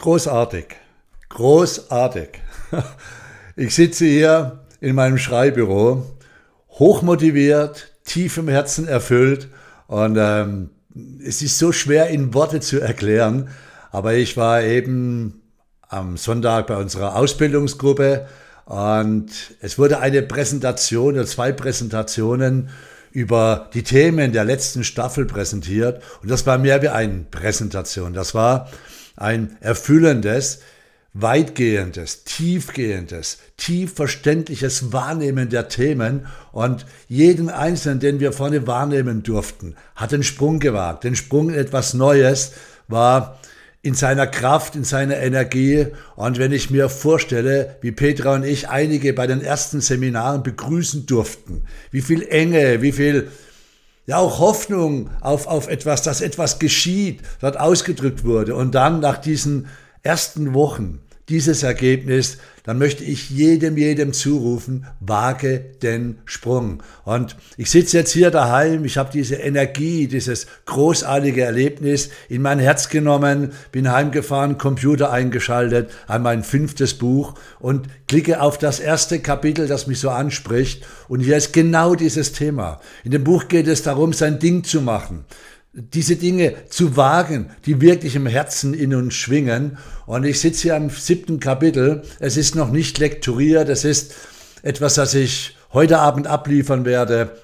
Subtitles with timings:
[0.00, 0.64] Großartig.
[1.28, 2.28] Großartig.
[3.56, 6.06] Ich sitze hier in meinem Schreibüro,
[6.70, 9.48] hochmotiviert, tief im Herzen erfüllt
[9.86, 10.70] und ähm,
[11.22, 13.50] es ist so schwer in Worte zu erklären,
[13.90, 15.42] aber ich war eben
[15.88, 18.28] am Sonntag bei unserer Ausbildungsgruppe
[18.64, 19.28] und
[19.60, 22.70] es wurde eine Präsentation oder zwei Präsentationen
[23.10, 28.14] über die Themen der letzten Staffel präsentiert und das war mehr wie eine Präsentation.
[28.14, 28.70] Das war
[29.20, 30.60] ein erfüllendes,
[31.12, 39.74] weitgehendes, tiefgehendes, tief verständliches Wahrnehmen der Themen und jeden Einzelnen, den wir vorne wahrnehmen durften,
[39.96, 41.04] hat den Sprung gewagt.
[41.04, 42.52] Den Sprung in etwas Neues
[42.88, 43.40] war
[43.82, 45.86] in seiner Kraft, in seiner Energie.
[46.16, 51.06] Und wenn ich mir vorstelle, wie Petra und ich einige bei den ersten Seminaren begrüßen
[51.06, 53.28] durften, wie viel Enge, wie viel
[54.10, 58.56] ja auch Hoffnung auf, auf etwas, dass etwas geschieht, dort ausgedrückt wurde.
[58.56, 59.68] Und dann nach diesen
[60.02, 60.98] ersten Wochen
[61.30, 66.82] dieses Ergebnis, dann möchte ich jedem, jedem zurufen, wage den Sprung.
[67.04, 72.58] Und ich sitze jetzt hier daheim, ich habe diese Energie, dieses großartige Erlebnis in mein
[72.58, 79.20] Herz genommen, bin heimgefahren, Computer eingeschaltet, an mein fünftes Buch und klicke auf das erste
[79.20, 80.86] Kapitel, das mich so anspricht.
[81.08, 82.80] Und hier ist genau dieses Thema.
[83.04, 85.24] In dem Buch geht es darum, sein Ding zu machen
[85.72, 89.78] diese Dinge zu wagen, die wirklich im Herzen in uns schwingen.
[90.06, 92.02] Und ich sitze hier am siebten Kapitel.
[92.18, 93.68] Es ist noch nicht lekturiert.
[93.68, 94.14] Es ist
[94.62, 97.36] etwas, das ich heute Abend abliefern werde,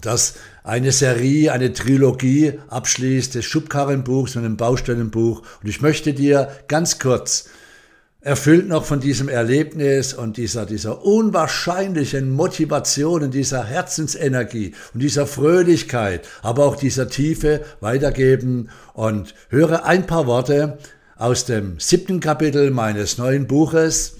[0.00, 5.42] das eine Serie, eine Trilogie abschließt des Schubkarrenbuchs und einem Baustellenbuch.
[5.62, 7.50] Und ich möchte dir ganz kurz
[8.20, 15.26] erfüllt noch von diesem Erlebnis und dieser, dieser unwahrscheinlichen Motivation und dieser Herzensenergie und dieser
[15.26, 20.78] Fröhlichkeit, aber auch dieser Tiefe weitergeben und höre ein paar Worte
[21.16, 24.16] aus dem siebten Kapitel meines neuen Buches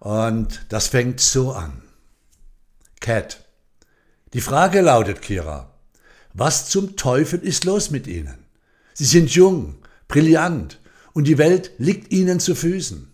[0.00, 1.82] und das fängt so an.
[3.00, 3.44] Cat.
[4.34, 5.72] Die Frage lautet, Kira,
[6.34, 8.38] was zum Teufel ist los mit Ihnen?
[8.94, 9.76] Sie sind jung,
[10.08, 10.80] brillant
[11.12, 13.07] und die Welt liegt Ihnen zu Füßen.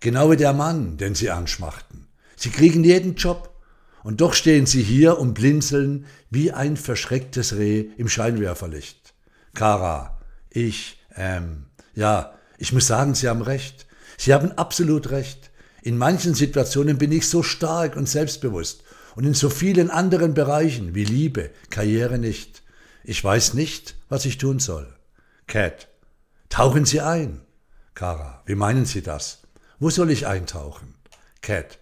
[0.00, 2.06] Genau wie der Mann, den sie anschmachten.
[2.36, 3.54] Sie kriegen jeden Job.
[4.04, 9.12] Und doch stehen sie hier und blinzeln wie ein verschrecktes Reh im Scheinwerferlicht.
[9.54, 10.20] Kara,
[10.50, 13.86] ich, ähm, ja, ich muss sagen, Sie haben recht.
[14.16, 15.50] Sie haben absolut recht.
[15.82, 18.82] In manchen Situationen bin ich so stark und selbstbewusst
[19.14, 22.62] und in so vielen anderen Bereichen wie Liebe, Karriere nicht.
[23.04, 24.92] Ich weiß nicht, was ich tun soll.
[25.46, 25.88] Cat,
[26.48, 27.40] tauchen Sie ein.
[27.94, 29.42] Kara, wie meinen Sie das?
[29.80, 30.94] Wo soll ich eintauchen?
[31.40, 31.78] Cat.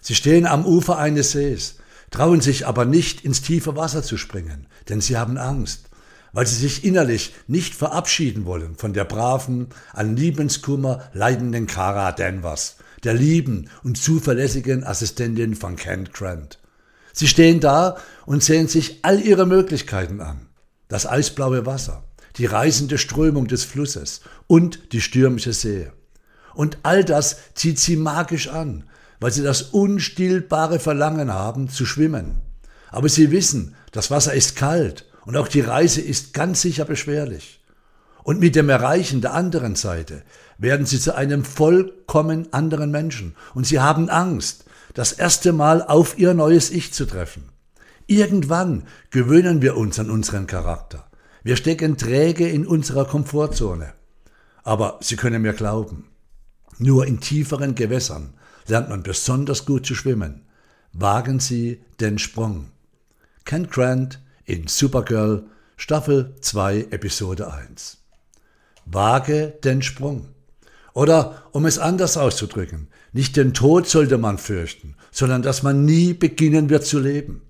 [0.00, 1.76] Sie stehen am Ufer eines Sees,
[2.10, 5.88] trauen sich aber nicht ins tiefe Wasser zu springen, denn sie haben Angst,
[6.32, 12.76] weil sie sich innerlich nicht verabschieden wollen von der braven, an Liebenskummer leidenden Cara Danvers,
[13.04, 16.58] der lieben und zuverlässigen Assistentin von Kent Grant.
[17.12, 20.48] Sie stehen da und sehen sich all ihre Möglichkeiten an.
[20.88, 22.04] Das eisblaue Wasser,
[22.36, 25.90] die reißende Strömung des Flusses und die stürmische See.
[26.58, 28.82] Und all das zieht sie magisch an,
[29.20, 32.40] weil sie das unstillbare Verlangen haben, zu schwimmen.
[32.90, 37.60] Aber sie wissen, das Wasser ist kalt und auch die Reise ist ganz sicher beschwerlich.
[38.24, 40.24] Und mit dem Erreichen der anderen Seite
[40.58, 44.64] werden sie zu einem vollkommen anderen Menschen und sie haben Angst,
[44.94, 47.50] das erste Mal auf ihr neues Ich zu treffen.
[48.08, 51.08] Irgendwann gewöhnen wir uns an unseren Charakter.
[51.44, 53.92] Wir stecken träge in unserer Komfortzone.
[54.64, 56.08] Aber Sie können mir glauben,
[56.78, 58.34] nur in tieferen Gewässern
[58.66, 60.42] lernt man besonders gut zu schwimmen.
[60.92, 62.70] Wagen Sie den Sprung.
[63.44, 65.44] Ken Grant in Supergirl,
[65.76, 67.98] Staffel 2, Episode 1.
[68.84, 70.28] Wage den Sprung.
[70.94, 76.14] Oder, um es anders auszudrücken, nicht den Tod sollte man fürchten, sondern dass man nie
[76.14, 77.42] beginnen wird zu leben.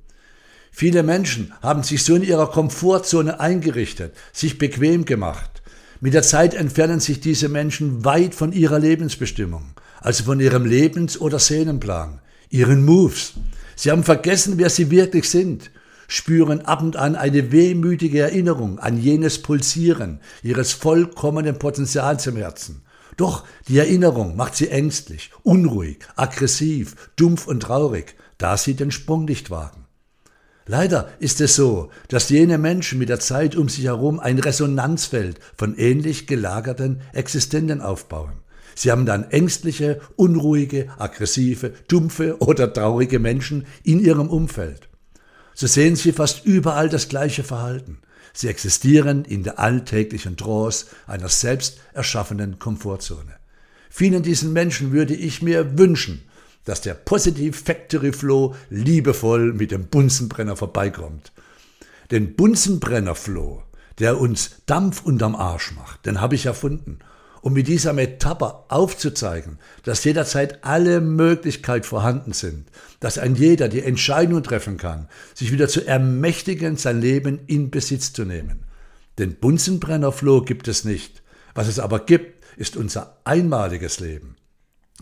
[0.71, 5.58] Viele Menschen haben sich so in ihrer Komfortzone eingerichtet, sich bequem gemacht,
[6.01, 11.21] mit der Zeit entfernen sich diese Menschen weit von ihrer Lebensbestimmung, also von ihrem Lebens-
[11.21, 12.21] oder Seelenplan,
[12.51, 13.35] ihren Moves.
[13.75, 15.71] Sie haben vergessen, wer sie wirklich sind,
[16.07, 22.83] spüren ab und an eine wehmütige Erinnerung an jenes Pulsieren ihres vollkommenen Potenzials im Herzen.
[23.17, 29.25] Doch die Erinnerung macht sie ängstlich, unruhig, aggressiv, dumpf und traurig, da sie den Sprung
[29.25, 29.88] nicht wagen.
[30.71, 35.41] Leider ist es so, dass jene Menschen mit der Zeit um sich herum ein Resonanzfeld
[35.57, 38.35] von ähnlich gelagerten Existenten aufbauen.
[38.75, 44.91] Sie haben dann ängstliche, unruhige, aggressive, dumpfe oder traurige Menschen in ihrem Umfeld.
[45.55, 47.99] So sehen sie fast überall das gleiche Verhalten.
[48.35, 53.39] Sie existieren in der alltäglichen Trance einer selbst erschaffenen Komfortzone.
[53.89, 56.21] Vielen diesen Menschen würde ich mir wünschen,
[56.69, 61.33] dass der Positive Factory Flow liebevoll mit dem Bunsenbrenner vorbeikommt.
[62.11, 63.63] Den Bunsenbrenner Flow,
[63.99, 66.99] der uns Dampf unterm Arsch macht, den habe ich erfunden
[67.41, 72.69] um mit dieser Metapher aufzuzeigen, dass jederzeit alle Möglichkeiten vorhanden sind,
[73.01, 78.13] dass ein jeder die Entscheidung treffen kann, sich wieder zu ermächtigen, sein Leben in Besitz
[78.13, 78.65] zu nehmen.
[79.19, 81.23] Den Bunsenbrennerfloh gibt es nicht.
[81.55, 84.37] Was es aber gibt, ist unser einmaliges Leben.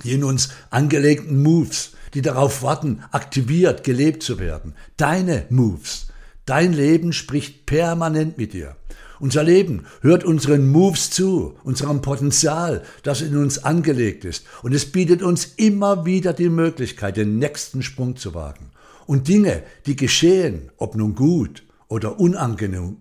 [0.04, 4.74] Die in uns angelegten Moves, die darauf warten, aktiviert, gelebt zu werden.
[4.96, 6.08] Deine Moves.
[6.44, 8.76] Dein Leben spricht permanent mit dir.
[9.18, 14.46] Unser Leben hört unseren Moves zu, unserem Potenzial, das in uns angelegt ist.
[14.62, 18.70] Und es bietet uns immer wieder die Möglichkeit, den nächsten Sprung zu wagen.
[19.06, 22.98] Und Dinge, die geschehen, ob nun gut oder unangenehm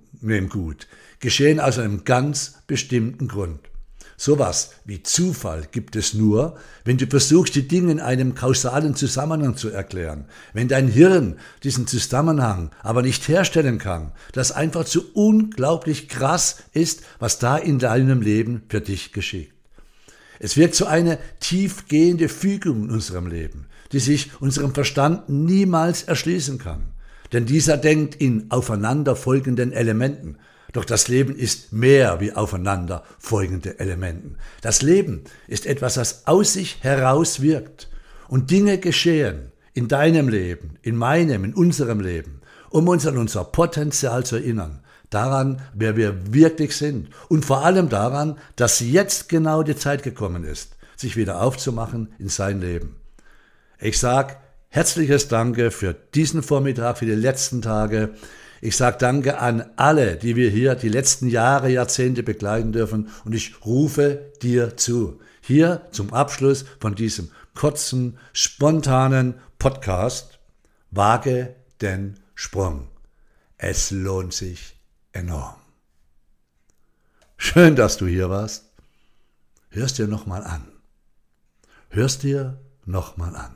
[0.49, 0.87] gut,
[1.19, 3.59] geschehen aus einem ganz bestimmten Grund.
[4.17, 9.57] Sowas wie Zufall gibt es nur, wenn du versuchst, die Dinge in einem kausalen Zusammenhang
[9.57, 10.25] zu erklären.
[10.53, 17.01] Wenn dein Hirn diesen Zusammenhang aber nicht herstellen kann, das einfach zu unglaublich krass ist,
[17.19, 19.51] was da in deinem Leben für dich geschieht.
[20.39, 26.57] Es wirkt so eine tiefgehende Fügung in unserem Leben, die sich unserem Verstand niemals erschließen
[26.57, 26.83] kann.
[27.33, 30.37] Denn dieser denkt in aufeinanderfolgenden Elementen,
[30.75, 34.35] doch das Leben ist mehr wie aufeinander folgende Elementen.
[34.61, 37.89] Das Leben ist etwas, das aus sich heraus wirkt.
[38.27, 43.45] Und Dinge geschehen in deinem Leben, in meinem, in unserem Leben, um uns an unser
[43.45, 44.81] Potenzial zu erinnern.
[45.09, 47.09] Daran, wer wir wirklich sind.
[47.29, 52.27] Und vor allem daran, dass jetzt genau die Zeit gekommen ist, sich wieder aufzumachen in
[52.27, 52.97] sein Leben.
[53.79, 54.35] Ich sage
[54.67, 58.15] herzliches Danke für diesen Vormittag, für die letzten Tage.
[58.61, 63.33] Ich sage Danke an alle, die wir hier die letzten Jahre, Jahrzehnte begleiten dürfen und
[63.33, 65.19] ich rufe dir zu.
[65.41, 70.39] Hier zum Abschluss von diesem kurzen, spontanen Podcast.
[70.91, 72.87] Wage den Sprung.
[73.57, 74.75] Es lohnt sich
[75.11, 75.55] enorm.
[77.37, 78.65] Schön, dass du hier warst.
[79.69, 80.67] Hörst dir nochmal an.
[81.89, 83.55] Hörst dir nochmal an.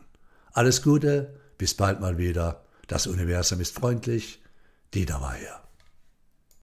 [0.51, 2.63] Alles Gute, bis bald mal wieder.
[2.88, 4.42] Das Universum ist freundlich.
[4.94, 5.69] Dieter war hier.